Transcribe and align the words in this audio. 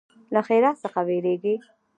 له 0.33 0.41
ښرا 0.47 0.71
څخه 0.83 0.99
ویریږي. 1.07 1.55